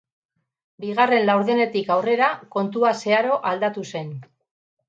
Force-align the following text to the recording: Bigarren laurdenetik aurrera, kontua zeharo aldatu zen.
Bigarren 0.85 1.21
laurdenetik 1.29 1.93
aurrera, 1.97 2.31
kontua 2.57 2.95
zeharo 3.05 3.39
aldatu 3.53 3.89
zen. 3.93 4.11